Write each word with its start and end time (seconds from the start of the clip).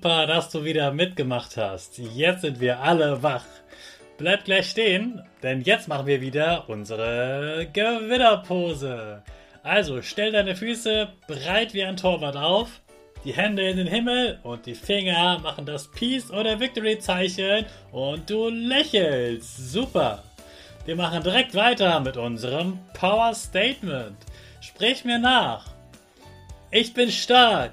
Super, 0.00 0.28
dass 0.28 0.48
du 0.48 0.62
wieder 0.62 0.92
mitgemacht 0.92 1.56
hast. 1.56 1.98
Jetzt 1.98 2.42
sind 2.42 2.60
wir 2.60 2.78
alle 2.78 3.20
wach. 3.20 3.44
Bleib 4.16 4.44
gleich 4.44 4.70
stehen, 4.70 5.20
denn 5.42 5.62
jetzt 5.62 5.88
machen 5.88 6.06
wir 6.06 6.20
wieder 6.20 6.68
unsere 6.68 7.66
Gewinnerpose. 7.72 9.24
Also 9.64 10.00
stell 10.00 10.30
deine 10.30 10.54
Füße 10.54 11.08
breit 11.26 11.74
wie 11.74 11.82
ein 11.82 11.96
Torwart 11.96 12.36
auf, 12.36 12.80
die 13.24 13.32
Hände 13.32 13.68
in 13.68 13.76
den 13.76 13.88
Himmel 13.88 14.38
und 14.44 14.66
die 14.66 14.76
Finger 14.76 15.40
machen 15.40 15.66
das 15.66 15.90
Peace 15.90 16.30
oder 16.30 16.60
Victory 16.60 17.00
Zeichen 17.00 17.66
und 17.90 18.30
du 18.30 18.50
lächelst. 18.50 19.72
Super. 19.72 20.22
Wir 20.84 20.94
machen 20.94 21.24
direkt 21.24 21.56
weiter 21.56 21.98
mit 21.98 22.16
unserem 22.16 22.78
Power 22.94 23.34
Statement. 23.34 24.16
Sprich 24.60 25.04
mir 25.04 25.18
nach. 25.18 25.66
Ich 26.70 26.94
bin 26.94 27.10
stark. 27.10 27.72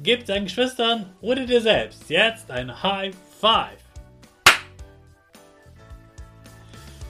Gib 0.00 0.24
deinen 0.24 0.46
Geschwistern 0.46 1.12
oder 1.20 1.44
dir 1.44 1.60
selbst 1.60 2.08
jetzt 2.08 2.50
ein 2.50 2.82
High 2.82 3.14
Five. 3.40 3.78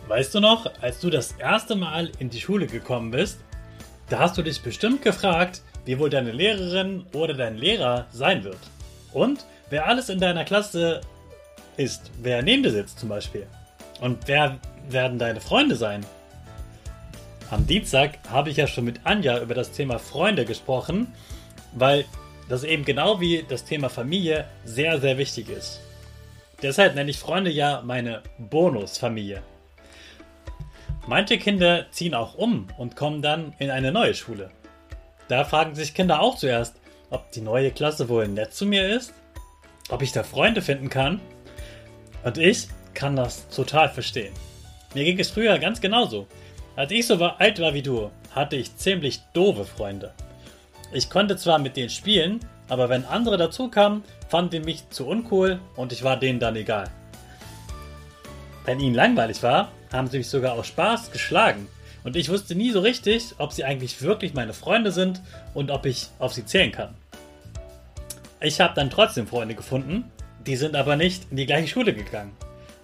Weißt 0.08 0.34
du 0.34 0.40
noch, 0.40 0.70
als 0.80 0.98
du 1.00 1.08
das 1.08 1.32
erste 1.32 1.76
Mal 1.76 2.10
in 2.18 2.28
die 2.28 2.40
Schule 2.40 2.66
gekommen 2.66 3.12
bist, 3.12 3.38
da 4.08 4.18
hast 4.18 4.36
du 4.36 4.42
dich 4.42 4.60
bestimmt 4.62 5.02
gefragt, 5.02 5.62
wie 5.84 5.98
wohl 5.98 6.10
deine 6.10 6.32
Lehrerin 6.32 7.06
oder 7.14 7.34
dein 7.34 7.56
Lehrer 7.56 8.06
sein 8.10 8.42
wird. 8.42 8.58
Und 9.12 9.46
wer 9.70 9.86
alles 9.86 10.08
in 10.08 10.18
deiner 10.18 10.44
Klasse 10.44 11.00
ist, 11.76 12.10
wer 12.20 12.42
neben 12.42 12.64
dir 12.64 12.72
sitzt 12.72 12.98
zum 12.98 13.08
Beispiel. 13.08 13.46
Und 14.00 14.26
wer 14.26 14.58
werden 14.90 15.18
deine 15.18 15.40
Freunde 15.40 15.76
sein? 15.76 16.04
Am 17.50 17.66
Dienstag 17.66 18.18
habe 18.28 18.50
ich 18.50 18.56
ja 18.56 18.66
schon 18.66 18.84
mit 18.84 19.00
Anja 19.04 19.40
über 19.40 19.54
das 19.54 19.70
Thema 19.70 19.98
Freunde 19.98 20.44
gesprochen, 20.44 21.14
weil 21.74 22.04
das 22.52 22.64
eben 22.64 22.84
genau 22.84 23.18
wie 23.18 23.46
das 23.48 23.64
Thema 23.64 23.88
Familie 23.88 24.44
sehr, 24.66 25.00
sehr 25.00 25.16
wichtig 25.16 25.48
ist. 25.48 25.80
Deshalb 26.60 26.94
nenne 26.94 27.10
ich 27.10 27.18
Freunde 27.18 27.50
ja 27.50 27.80
meine 27.82 28.22
Bonusfamilie. 28.36 29.42
Manche 31.06 31.38
Kinder 31.38 31.86
ziehen 31.92 32.14
auch 32.14 32.34
um 32.34 32.68
und 32.76 32.94
kommen 32.94 33.22
dann 33.22 33.54
in 33.58 33.70
eine 33.70 33.90
neue 33.90 34.12
Schule. 34.12 34.50
Da 35.28 35.46
fragen 35.46 35.74
sich 35.74 35.94
Kinder 35.94 36.20
auch 36.20 36.36
zuerst, 36.36 36.76
ob 37.08 37.32
die 37.32 37.40
neue 37.40 37.70
Klasse 37.70 38.10
wohl 38.10 38.28
nett 38.28 38.52
zu 38.52 38.66
mir 38.66 38.86
ist, 38.86 39.14
ob 39.88 40.02
ich 40.02 40.12
da 40.12 40.22
Freunde 40.22 40.60
finden 40.60 40.90
kann. 40.90 41.22
Und 42.22 42.36
ich 42.36 42.68
kann 42.92 43.16
das 43.16 43.48
total 43.48 43.88
verstehen. 43.88 44.34
Mir 44.92 45.04
ging 45.04 45.18
es 45.18 45.30
früher 45.30 45.58
ganz 45.58 45.80
genauso. 45.80 46.26
Als 46.76 46.92
ich 46.92 47.06
so 47.06 47.14
alt 47.14 47.60
war 47.60 47.72
wie 47.72 47.80
du, 47.80 48.10
hatte 48.34 48.56
ich 48.56 48.76
ziemlich 48.76 49.22
doofe 49.32 49.64
Freunde. 49.64 50.12
Ich 50.92 51.08
konnte 51.08 51.36
zwar 51.36 51.58
mit 51.58 51.76
denen 51.76 51.88
spielen, 51.88 52.40
aber 52.68 52.88
wenn 52.88 53.04
andere 53.06 53.38
dazu 53.38 53.68
kamen, 53.68 54.04
fanden 54.28 54.50
die 54.50 54.60
mich 54.60 54.88
zu 54.90 55.06
uncool 55.06 55.58
und 55.74 55.92
ich 55.92 56.04
war 56.04 56.18
denen 56.18 56.38
dann 56.38 56.56
egal. 56.56 56.90
Wenn 58.64 58.78
ihnen 58.78 58.94
langweilig 58.94 59.42
war, 59.42 59.72
haben 59.92 60.08
sie 60.08 60.18
mich 60.18 60.28
sogar 60.28 60.52
aus 60.52 60.66
Spaß 60.66 61.10
geschlagen. 61.10 61.66
Und 62.04 62.16
ich 62.16 62.28
wusste 62.28 62.54
nie 62.54 62.70
so 62.70 62.80
richtig, 62.80 63.34
ob 63.38 63.52
sie 63.52 63.64
eigentlich 63.64 64.02
wirklich 64.02 64.34
meine 64.34 64.52
Freunde 64.52 64.92
sind 64.92 65.20
und 65.54 65.70
ob 65.70 65.86
ich 65.86 66.08
auf 66.18 66.32
sie 66.32 66.44
zählen 66.44 66.72
kann. 66.72 66.94
Ich 68.40 68.60
habe 68.60 68.74
dann 68.74 68.90
trotzdem 68.90 69.26
Freunde 69.26 69.54
gefunden, 69.54 70.10
die 70.46 70.56
sind 70.56 70.74
aber 70.74 70.96
nicht 70.96 71.30
in 71.30 71.36
die 71.36 71.46
gleiche 71.46 71.68
Schule 71.68 71.94
gegangen. 71.94 72.32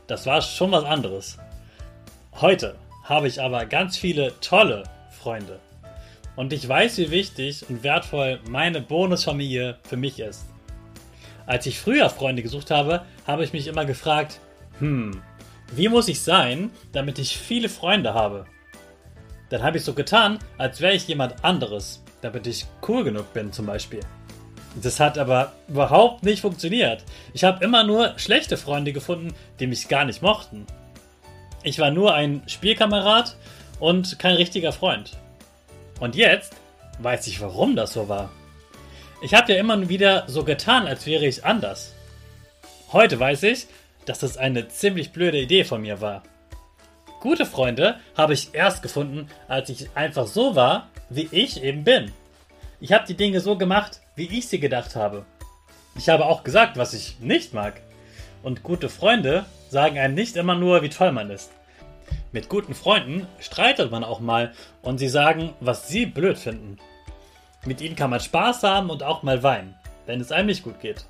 Das 0.06 0.24
war 0.24 0.40
schon 0.40 0.70
was 0.70 0.84
anderes. 0.84 1.38
Heute 2.40 2.76
habe 3.02 3.28
ich 3.28 3.42
aber 3.42 3.66
ganz 3.66 3.96
viele 3.96 4.32
tolle 4.40 4.84
Freunde. 5.10 5.58
Und 6.38 6.52
ich 6.52 6.68
weiß, 6.68 6.98
wie 6.98 7.10
wichtig 7.10 7.68
und 7.68 7.82
wertvoll 7.82 8.38
meine 8.48 8.80
Bonusfamilie 8.80 9.76
für 9.82 9.96
mich 9.96 10.20
ist. 10.20 10.46
Als 11.46 11.66
ich 11.66 11.80
früher 11.80 12.08
Freunde 12.10 12.44
gesucht 12.44 12.70
habe, 12.70 13.02
habe 13.26 13.42
ich 13.42 13.52
mich 13.52 13.66
immer 13.66 13.84
gefragt, 13.84 14.38
hm, 14.78 15.20
wie 15.74 15.88
muss 15.88 16.06
ich 16.06 16.20
sein, 16.20 16.70
damit 16.92 17.18
ich 17.18 17.36
viele 17.36 17.68
Freunde 17.68 18.14
habe? 18.14 18.44
Dann 19.50 19.64
habe 19.64 19.78
ich 19.78 19.84
so 19.84 19.94
getan, 19.94 20.38
als 20.58 20.80
wäre 20.80 20.94
ich 20.94 21.08
jemand 21.08 21.44
anderes, 21.44 22.04
damit 22.20 22.46
ich 22.46 22.66
cool 22.86 23.02
genug 23.02 23.32
bin 23.32 23.52
zum 23.52 23.66
Beispiel. 23.66 24.02
Das 24.80 25.00
hat 25.00 25.18
aber 25.18 25.54
überhaupt 25.66 26.22
nicht 26.22 26.42
funktioniert. 26.42 27.02
Ich 27.34 27.42
habe 27.42 27.64
immer 27.64 27.82
nur 27.82 28.16
schlechte 28.16 28.56
Freunde 28.56 28.92
gefunden, 28.92 29.34
die 29.58 29.66
mich 29.66 29.88
gar 29.88 30.04
nicht 30.04 30.22
mochten. 30.22 30.66
Ich 31.64 31.80
war 31.80 31.90
nur 31.90 32.14
ein 32.14 32.42
Spielkamerad 32.46 33.34
und 33.80 34.20
kein 34.20 34.36
richtiger 34.36 34.70
Freund. 34.70 35.18
Und 36.00 36.14
jetzt 36.14 36.54
weiß 37.00 37.26
ich, 37.26 37.40
warum 37.40 37.76
das 37.76 37.92
so 37.92 38.08
war. 38.08 38.30
Ich 39.20 39.34
habe 39.34 39.52
ja 39.52 39.58
immer 39.58 39.88
wieder 39.88 40.24
so 40.28 40.44
getan, 40.44 40.86
als 40.86 41.06
wäre 41.06 41.26
ich 41.26 41.44
anders. 41.44 41.94
Heute 42.92 43.18
weiß 43.18 43.42
ich, 43.44 43.66
dass 44.06 44.20
das 44.20 44.36
eine 44.36 44.68
ziemlich 44.68 45.12
blöde 45.12 45.40
Idee 45.40 45.64
von 45.64 45.82
mir 45.82 46.00
war. 46.00 46.22
Gute 47.20 47.46
Freunde 47.46 47.98
habe 48.16 48.32
ich 48.32 48.54
erst 48.54 48.82
gefunden, 48.82 49.28
als 49.48 49.70
ich 49.70 49.90
einfach 49.96 50.28
so 50.28 50.54
war, 50.54 50.88
wie 51.10 51.28
ich 51.32 51.62
eben 51.62 51.82
bin. 51.82 52.12
Ich 52.80 52.92
habe 52.92 53.06
die 53.06 53.16
Dinge 53.16 53.40
so 53.40 53.58
gemacht, 53.58 54.00
wie 54.14 54.38
ich 54.38 54.46
sie 54.48 54.60
gedacht 54.60 54.94
habe. 54.94 55.26
Ich 55.96 56.08
habe 56.08 56.26
auch 56.26 56.44
gesagt, 56.44 56.76
was 56.76 56.94
ich 56.94 57.18
nicht 57.18 57.54
mag. 57.54 57.80
Und 58.44 58.62
gute 58.62 58.88
Freunde 58.88 59.46
sagen 59.68 59.98
einem 59.98 60.14
nicht 60.14 60.36
immer 60.36 60.54
nur, 60.54 60.82
wie 60.82 60.88
toll 60.88 61.10
man 61.10 61.30
ist. 61.30 61.50
Mit 62.30 62.48
guten 62.48 62.74
Freunden 62.74 63.26
streitet 63.38 63.90
man 63.90 64.04
auch 64.04 64.20
mal 64.20 64.52
und 64.82 64.98
sie 64.98 65.08
sagen, 65.08 65.54
was 65.60 65.88
sie 65.88 66.04
blöd 66.04 66.38
finden. 66.38 66.76
Mit 67.64 67.80
ihnen 67.80 67.96
kann 67.96 68.10
man 68.10 68.20
Spaß 68.20 68.62
haben 68.62 68.90
und 68.90 69.02
auch 69.02 69.22
mal 69.22 69.42
weinen, 69.42 69.74
wenn 70.06 70.20
es 70.20 70.30
einem 70.30 70.46
nicht 70.46 70.62
gut 70.62 70.80
geht. 70.80 71.06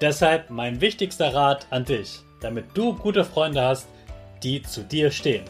Deshalb 0.00 0.48
mein 0.48 0.80
wichtigster 0.80 1.34
Rat 1.34 1.66
an 1.70 1.84
dich, 1.84 2.20
damit 2.40 2.66
du 2.74 2.94
gute 2.94 3.24
Freunde 3.24 3.62
hast, 3.62 3.86
die 4.42 4.62
zu 4.62 4.82
dir 4.82 5.10
stehen. 5.10 5.44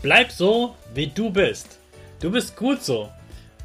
Bleib 0.00 0.32
so, 0.32 0.74
wie 0.94 1.08
du 1.08 1.30
bist. 1.30 1.78
Du 2.20 2.30
bist 2.30 2.56
gut 2.56 2.82
so. 2.82 3.10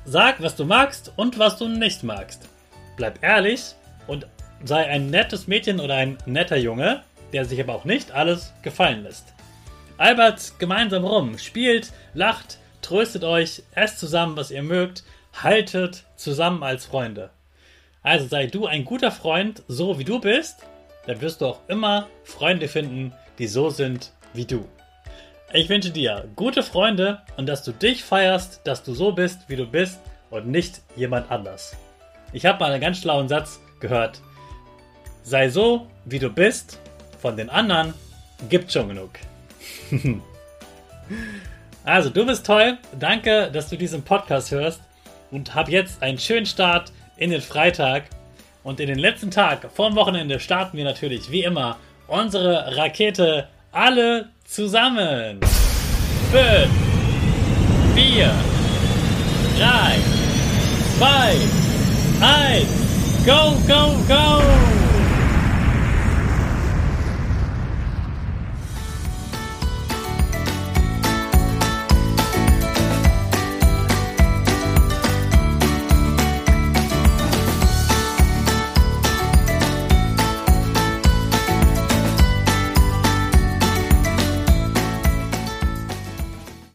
Sag, 0.03 0.41
was 0.41 0.57
du 0.57 0.65
magst 0.65 1.13
und 1.15 1.39
was 1.39 1.57
du 1.57 1.69
nicht 1.69 2.03
magst. 2.03 2.49
Bleib 2.97 3.23
ehrlich 3.23 3.75
und 4.07 4.27
sei 4.65 4.85
ein 4.87 5.09
nettes 5.09 5.47
Mädchen 5.47 5.79
oder 5.79 5.95
ein 5.95 6.17
netter 6.25 6.57
Junge, 6.57 7.03
der 7.31 7.45
sich 7.45 7.61
aber 7.61 7.75
auch 7.75 7.85
nicht 7.85 8.11
alles 8.11 8.53
gefallen 8.61 9.03
lässt. 9.03 9.33
Albert 9.97 10.53
gemeinsam 10.59 11.05
rum, 11.05 11.37
spielt, 11.37 11.91
lacht, 12.13 12.57
tröstet 12.81 13.23
euch, 13.23 13.63
esst 13.75 13.99
zusammen, 13.99 14.35
was 14.35 14.51
ihr 14.51 14.63
mögt, 14.63 15.03
haltet 15.41 16.03
zusammen 16.15 16.63
als 16.63 16.85
Freunde. 16.85 17.29
Also 18.01 18.27
sei 18.27 18.47
du 18.47 18.65
ein 18.65 18.85
guter 18.85 19.11
Freund, 19.11 19.63
so 19.67 19.97
wie 19.99 20.03
du 20.03 20.19
bist, 20.19 20.57
dann 21.05 21.21
wirst 21.21 21.41
du 21.41 21.45
auch 21.45 21.59
immer 21.67 22.07
Freunde 22.23 22.67
finden, 22.67 23.13
die 23.39 23.47
so 23.47 23.69
sind 23.69 24.11
wie 24.33 24.45
du. 24.45 24.67
Ich 25.53 25.69
wünsche 25.69 25.91
dir 25.91 26.27
gute 26.35 26.63
Freunde 26.63 27.21
und 27.37 27.45
dass 27.45 27.63
du 27.63 27.71
dich 27.71 28.03
feierst, 28.03 28.61
dass 28.63 28.83
du 28.83 28.93
so 28.93 29.11
bist, 29.11 29.41
wie 29.47 29.55
du 29.55 29.67
bist 29.67 29.99
und 30.31 30.47
nicht 30.47 30.81
jemand 30.95 31.29
anders. 31.29 31.77
Ich 32.31 32.45
habe 32.45 32.59
mal 32.59 32.71
einen 32.71 32.81
ganz 32.81 32.97
schlauen 32.97 33.29
Satz 33.29 33.61
gehört. 33.79 34.21
Sei 35.21 35.49
so, 35.49 35.87
wie 36.05 36.19
du 36.19 36.29
bist, 36.29 36.79
von 37.19 37.37
den 37.37 37.49
anderen 37.49 37.93
gibt 38.49 38.71
schon 38.71 38.89
genug. 38.89 39.11
also, 41.83 42.09
du 42.09 42.25
bist 42.25 42.45
toll. 42.45 42.77
Danke, 42.99 43.49
dass 43.51 43.69
du 43.69 43.77
diesen 43.77 44.03
Podcast 44.03 44.51
hörst 44.51 44.81
und 45.31 45.55
hab 45.55 45.69
jetzt 45.69 46.01
einen 46.01 46.19
schönen 46.19 46.45
Start 46.45 46.91
in 47.17 47.31
den 47.31 47.41
Freitag. 47.41 48.03
Und 48.63 48.79
in 48.79 48.87
den 48.87 48.99
letzten 48.99 49.29
Tag 49.29 49.69
vorm 49.73 49.95
Wochenende 49.95 50.39
starten 50.39 50.77
wir 50.77 50.85
natürlich 50.85 51.29
wie 51.29 51.43
immer 51.43 51.77
unsere 52.07 52.77
Rakete 52.77 53.47
alle 53.71 54.29
zusammen. 54.45 55.39
5, 56.31 56.69
4, 57.95 58.31
3, 59.57 59.99
2, 60.97 61.35
1, 62.21 62.67
go, 63.25 63.55
go, 63.67 63.97
go! 64.07 64.42